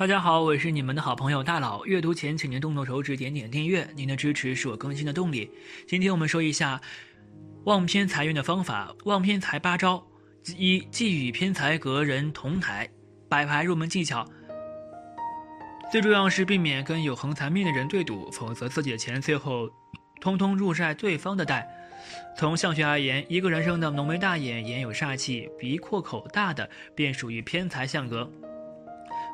[0.00, 1.84] 大家好，我是你们的好朋友大佬。
[1.84, 5.50] 阅读前，请您动动手指点点订阅，您的支持是我更新的动力。
[5.86, 6.80] 今天我们说一下
[7.64, 8.96] 望偏财运的方法。
[9.04, 10.02] 望偏财八招：
[10.56, 12.88] 一、忌与偏财格人同台。
[13.28, 14.26] 摆牌入门技巧，
[15.92, 19.68] 最重要是避免跟有横财命的人对赌，否则自己的钱最后
[20.18, 21.68] 通通入晒对方的袋。
[22.38, 28.32] 从相学而言，一个人生的浓眉大眼、眼有煞气、鼻阔口大的，便属于偏财相格。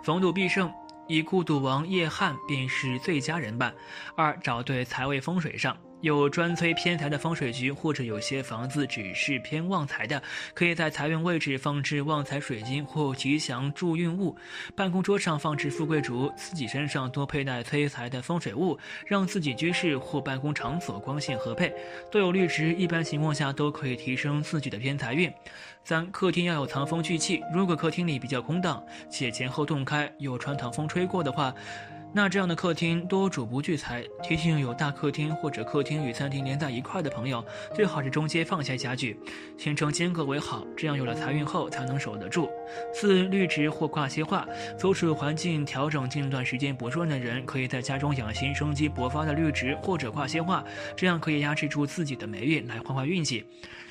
[0.02, 0.73] 逢赌必胜，
[1.06, 3.74] 以故赌王叶汉便是最佳人伴。
[4.16, 5.77] 二，找对财位风水上。
[6.02, 10.22] 有专催偏财的风水局，或者有些房子只是偏旺财的，
[10.55, 14.36] 可以在财运位置放置旺财水晶或吉祥助运物。
[14.77, 21.74] 办公桌上放置富贵竹，自己身上多佩戴催财的风水物，让自己居室或办公场所光线合配。
[22.10, 25.33] 都有绿植，一般情况下都可以提升自己的偏财运。
[25.83, 27.42] 三，客厅要有藏风聚气。
[27.52, 31.55] 如果客厅里比较空荡，且前后洞开，有穿堂风吹过的话。
[32.12, 39.20] 那这样的客厅多主不聚财，提醒有大客厅或者客厅与餐厅连在一块的朋友，最好是中间放下家具，
[39.58, 42.48] 形成间隔为好，这样有了财运后才能守得住。
[42.94, 50.64] 四绿植或挂些画，所处环境调整近段时间不顺的人，可以在家中养些生机勃发的绿植或者挂些画，
[50.96, 53.44] 这样可以压制住自己的霉运，来换换运气。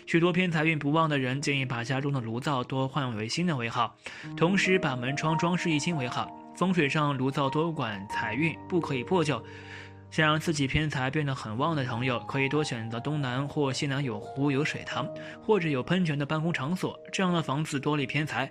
[0.07, 3.95] 许多偏财运不旺的人，建议把家中的炉灶多换为新的为好，
[4.35, 6.44] 同时把门窗装饰一新为好。
[6.55, 9.43] 风水上，炉灶多管财运，不可以破旧。
[10.09, 15.05] 想让自己偏财变得很旺的朋友，可以多选择东南或西南有湖、有水塘，
[15.45, 18.49] 或者有喷泉的办公场所，这样的房子多利偏财。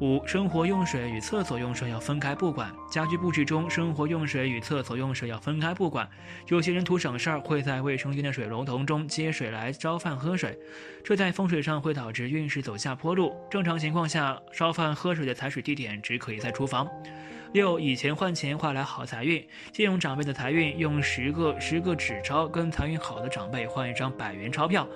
[0.00, 2.72] 五、生活用水与厕所用水要分开不管。
[2.90, 6.08] 家居布置中，生活用水与厕所用水要分开不管。
[6.48, 10.58] 有些人图省事儿，会在卫生间的水龙头中接水来烧饭喝水，
[11.04, 13.36] 这在风水上会导致运势走下坡路。
[13.48, 16.88] 正常情况下，烧饭喝水的采水地点只可以在厨房。
[17.52, 19.46] 六、以钱换钱换来好财运。
[19.72, 24.88] 借用长辈的财运，用十个十个纸钞跟财运好的长辈换一张百元钞票。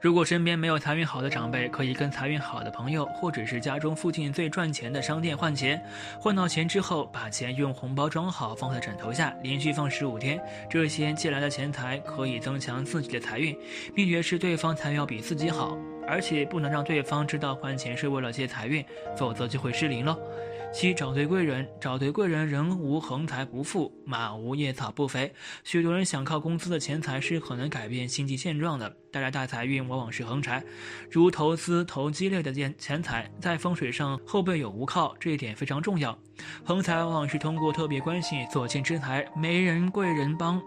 [0.00, 5.78] 如果身边没有财运好的长辈，可以跟财运好的朋友，或者是家中附近最赚钱的商店换钱。
[6.18, 10.40] 换到钱之后，把钱用红包装好，放在枕头下，连续放十五天。
[10.70, 13.54] 这些借来的钱财可以增强自己的财运。
[13.94, 15.76] 秘诀是对方财运要比自己好，
[16.08, 18.82] 而且不能让对方知道换钱是为了借财运，
[19.18, 20.18] 否则就会失灵了。
[20.72, 25.32] 七找对贵人，找对贵人，人无横财不富，马无夜草不肥。
[25.64, 30.62] 许多人想靠公司的钱财是很难改变经济现状的，带来大财运往往是横财，
[31.10, 36.16] 如投资、投机类的钱钱财，在风水上后背有无靠，这一点非常重要。
[36.64, 40.62] 横财往往是通过特别关系所见之财，没人贵人帮，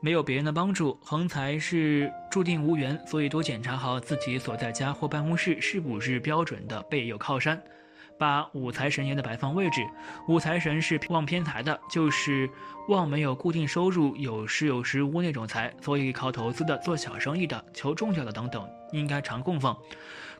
[0.00, 7.60] 没有别人的帮助，横财是注定无缘，所以多检查好自己所在家或办公室是不是标准的背有靠山。
[8.18, 9.86] 把五财神爷的摆放位置，
[10.28, 12.48] 五财神是旺偏财的，就是
[12.88, 19.76] 旺没有固定收入，有时有时无那种财，所以靠投资的、做小生意的、求中奖的等等，应该常供奉。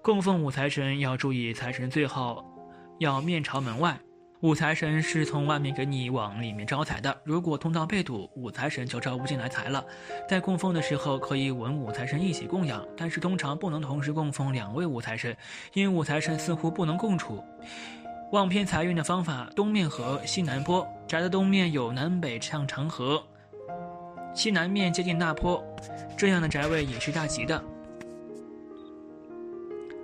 [0.02, 2.44] 供奉五财神要注意，财神最好
[2.98, 3.98] 要面朝门外。
[4.42, 9.82] 五财神是从外面给你往里面招财的，如果通道被堵，五财神就招不进来财了。
[10.28, 15.34] 在供奉的时候可以文五财神一起供养，但是通常不能同时供奉两位五财神，
[15.72, 17.42] 因为五财神似乎不能共处。
[18.32, 20.86] 望偏财运的方法：东面河，西南坡。
[21.08, 23.22] 宅的东面有南北向长河，
[24.34, 25.64] 西南面接近大坡，
[26.14, 27.62] 这样的宅位也是大吉的。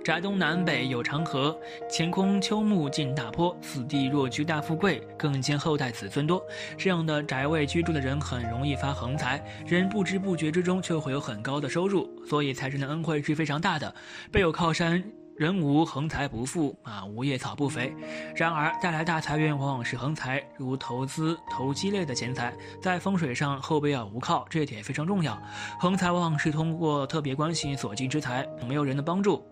[0.03, 1.57] 宅东南北有长河，
[1.89, 6.45] 前空秋木近大坡，此地若居大富贵，更兼后代子孙多。
[6.77, 13.95] 这样的宅位居住的人很容易发横财，人不知不觉之中却会有很高的收入，所以财神的恩惠是非常大的，
[14.29, 15.01] 背有靠山。
[15.35, 17.91] 人无横财不富，马无夜草不肥。
[18.35, 25.41] 然而，带来大财运往往是横财，如投资、投机类的钱财，在风水上后背要无靠，这一点非常重要。
[25.79, 29.43] 横财往往是通过特别关系所进之财，没有人的帮助。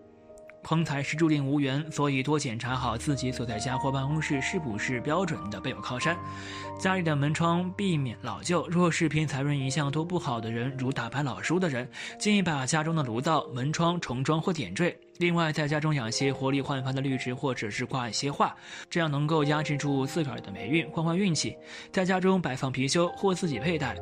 [0.62, 6.16] 碰财是注定无缘，所以多检查好自己所在家或办公室是不是标准的背有靠山。
[6.78, 11.88] 家里的门窗避免老旧，若是偏财运一向都不好的人，如打牌老输的人，
[12.18, 14.96] 建议把家中的炉灶、门窗重装或点缀。
[15.18, 18.54] 另外，在家中养些活力焕发的绿植，或者是挂一些画，
[18.90, 21.56] 这样能够压制住自个儿的霉运，换换运气。
[21.92, 23.94] 在家中摆放貔貅或自己佩戴。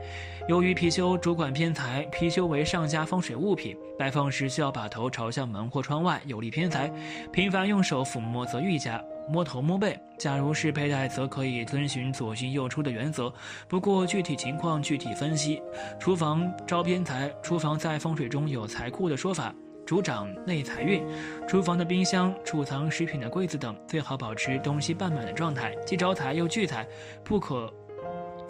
[0.48, 6.90] 由于貔貅主管偏财，貔貅为上家风水物品，摆放时需要把头朝向门或窗外，有利偏财。
[7.30, 9.98] 频繁用手抚摸则愈佳，摸头摸背。
[10.16, 13.30] 假如是佩戴，则可以遵循左进右出的原则。
[13.68, 15.60] 不过具体情况具体分析。
[15.98, 19.54] 厨房招偏财，厨房在风水中有财库的说法。
[19.90, 21.04] 主掌内财运。
[21.48, 26.86] 厨房的冰箱、储藏食品的柜子等，最好保持东西半满的状态，既招财又聚财，
[27.24, 27.68] 不可。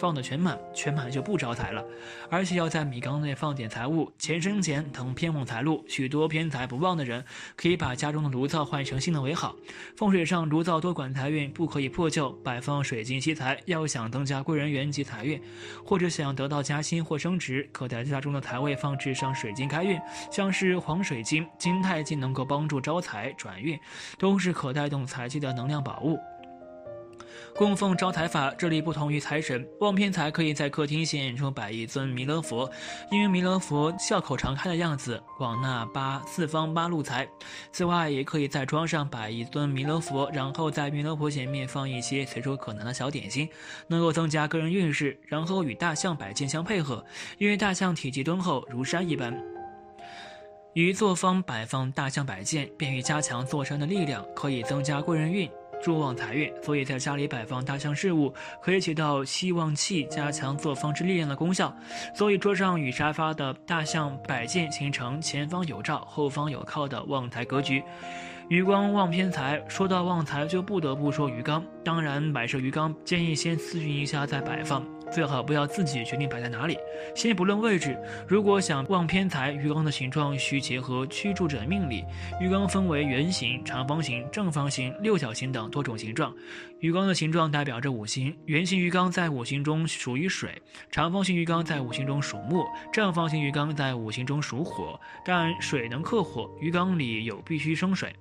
[0.01, 1.85] 放的全满，全满就不招财了。
[2.27, 5.85] 而且要在米缸内放点财物，钱生钱，能偏旺财路。
[5.87, 7.23] 许多偏财不旺的人，
[7.55, 9.55] 可以把家中的炉灶换成新的为好。
[9.95, 12.31] 风水上，炉灶多管财运，不可以破旧。
[12.43, 15.39] 摆放水晶吸财，要想增加贵人缘及财运，
[15.85, 19.99] 或者想得到加薪或升职，可在家中的财位放置上水晶开运，
[20.31, 23.79] 像是黄水晶、金钛金，能够帮助招财转运，
[24.17, 26.17] 都是可带动财气的能量宝物。
[27.55, 32.69] 供奉招财法，这里不同于财神，望偏财可以在客厅显现出摆一尊弥勒佛，
[33.11, 37.27] 因为弥勒佛笑口常开的样子，广纳八四方八路财。
[37.71, 43.47] 此外，也可以在桌上摆一尊弥勒佛，然后在弥勒佛前面放一些随手可拿的小点心，
[43.87, 45.19] 能够增加个人运势。
[45.27, 47.03] 然后与大象摆件相配合，
[47.37, 49.37] 因为大象体积敦厚如山一般，
[50.73, 55.49] 于座方摆放大象摆件，便于加强座山的力量，可以增加贵人运。
[55.83, 61.75] 助旺财运，所以在家里摆放大象事物，可以起到吸旺气、加强坐方之力量的功效。
[62.15, 67.83] 所以桌上与沙发的大象摆件，形成前方有照、后方有靠的旺财格局。
[68.49, 71.63] 鱼缸旺偏财，说到旺财，就不得不说鱼缸。
[71.85, 76.77] 当然，摆设鱼缸建议先咨询一下再摆放，最好不要自己决定摆在哪里。
[77.15, 77.97] 先不论位置，
[78.27, 82.03] 如果想旺偏财，鱼缸的形状需结合居住者命理。
[82.39, 86.33] 鱼缸分为圆形、长方形、正方形、六角形等多种形状。
[86.79, 90.59] 鱼缸的形状代表着五行，圆形鱼缸在五行中属于水，
[90.89, 94.99] 长方形鱼缸在五行中属木，正方形鱼缸在五行中属火。
[95.25, 98.15] 但水能克火，鱼缸里有必须生水。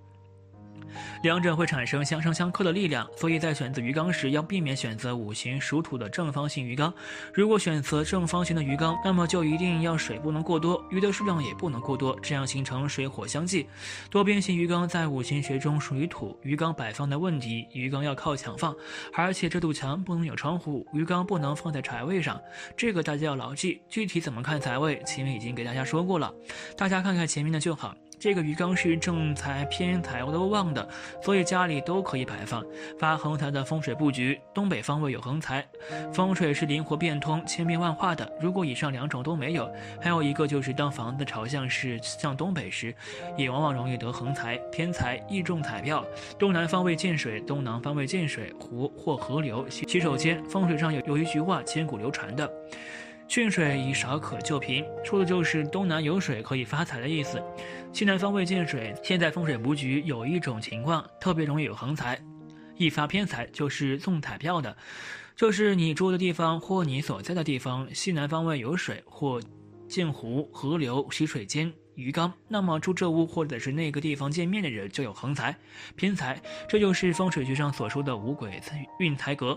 [1.22, 6.92] 两者会产生相生相克的力量，所以在选择鱼缸时要避免选择五行属土的正方形鱼缸。
[7.32, 13.66] 如果选择正方形的鱼缸，那么就一定要水不能过多，鱼的数量也不能过多，这样形成水火相济。
[14.10, 18.74] 多边形鱼缸在五行学中属于土，鱼缸摆放的问题，鱼缸要靠墙放，
[19.14, 22.40] 而且这堵墙不能有窗户，鱼缸不能放在财位上，
[22.76, 23.80] 这个大家要牢记。
[23.88, 26.32] 具体怎么看财位，前面已经给大家说过了，
[26.76, 27.94] 大家看看前面的就好。
[28.20, 30.86] 这个鱼缸是正财偏财都旺的，
[31.22, 32.62] 所以家里都可以摆放。
[32.98, 35.66] 发横财的风水布局，东北方位有横财。
[36.12, 38.30] 风水是灵活变通、千变万化的。
[38.38, 39.72] 如果以上两种都没有，
[40.02, 42.94] 还有一个就是当房子朝向是向东北时，
[43.38, 46.04] 也往往容易得横财、偏财、易中彩票。
[46.38, 50.44] 东南方位见水，东南方位见水湖或河流、洗手间。
[50.44, 52.52] 风水上有有一句话千古流传的。
[53.30, 57.40] 巽水以少可救贫，说的就是东南有水可以发财的意思。
[57.92, 62.20] 西南方位见水，现在风水布局有一种情况特别容易有横财，
[62.76, 64.76] 一发偏财，就是中彩票的，
[65.36, 69.40] 就是你住的地方或你所在的地方西南方位有水或
[69.88, 71.72] 见湖、河流、溪水间。
[72.00, 75.54] 鱼缸，那么住这屋或者是那个地方见面的人就有横财、
[75.96, 78.60] 偏财，这就是风水学上所说的五鬼
[78.98, 79.56] 运财格。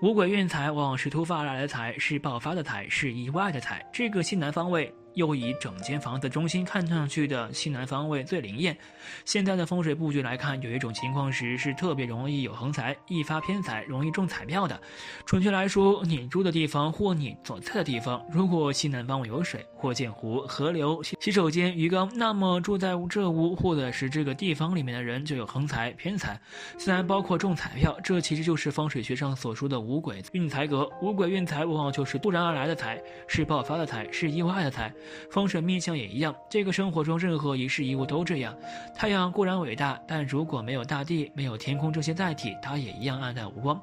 [0.00, 3.84] 五鬼运财往往是突发而来的财，是爆发的财，是意外的财。
[3.92, 4.92] 这个西南方位。
[5.14, 8.76] 又以整间房子中心看上去的西南方位最灵验。
[9.24, 14.80] 现在的风水布局来看，有一种情况时是特别容易有横财、易发偏财、容易中彩票的。
[15.26, 26.40] 准确来说，你住的地方或你所在的地方，如果西南方位有水或见湖、河流、洗手间、鱼缸，那么住在这屋或者是这个地方里面的人就有横财、偏财，
[26.78, 27.96] 虽然包括中彩票。
[28.02, 30.88] 这其实就是风水学上所说的五鬼运财格。
[31.00, 34.92] 五鬼运财往往就是突然而来的财，是爆发的财，是意外的财。
[35.30, 38.54] 风水命相也一样，这个生活中任何一事一物都这样。
[38.94, 43.80] 太阳固然伟大，但如果没有大地、没有天空这些载体，它也一样暗淡无光。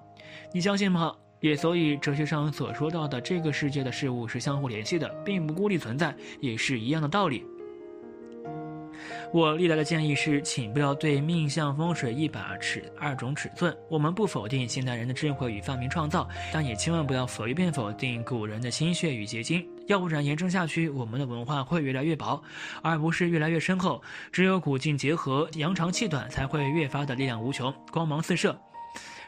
[0.52, 1.16] 你相信吗？
[1.40, 7.46] 也所以哲学上所说到的这个世界的事物是相互联系的，并不孤立存在，也是一样的道理。
[9.32, 13.76] 我历来的建议是，请不要对命相风水一把尺二种尺寸。
[13.90, 19.66] 我们不否定现代人的智慧与发明创造，但也千万不要随便否定古人的心血与结晶。
[19.88, 22.42] 要不然，延伸下去，我们的文化会越来越薄，
[22.82, 24.02] 而不是越来越深厚。
[24.32, 28.56] 只有古今结合，扬长气短，才会越发的力量无穷，光芒四射。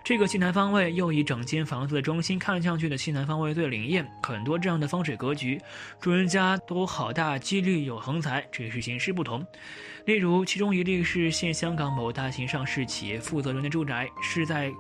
[0.03, 5.61] 这个西南方位又以整间房子的中心看上去的西南方位最灵验，很多这样的风水格局，
[5.99, 9.45] 主人家都好大几率有横财，只是形式不同。
[10.05, 14.71] 例如，其中一例是现香港某大型上市企业负责人的住宅，是在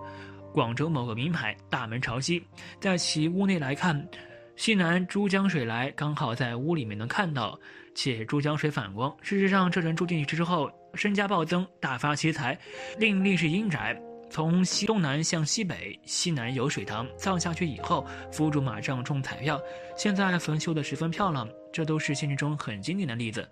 [0.51, 2.43] 广州某个名牌，大门朝西，
[2.79, 4.03] 在其屋内来看，
[4.55, 7.57] 西南珠江水来，刚好在屋里面能看到，
[7.93, 9.15] 且珠江水反光。
[9.21, 12.57] 事实上，这人住进去之后，身家暴增，大发其财。
[12.97, 13.95] 另一例是阴宅。
[14.31, 19.61] 从西东南向西北，西南有水塘，葬下去以后，夫主马上中彩票，
[19.97, 23.45] 现在坟修的十分漂亮，这都是现实中很经典的例子。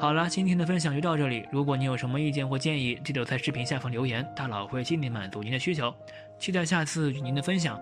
[0.00, 1.46] 好了，今天的分享就到这里。
[1.52, 5.94] 如果你有什么意见或建议，记得在视频下方留言，大佬会尽力满足您的需求。
[6.38, 7.78] 期待下次与您的分享。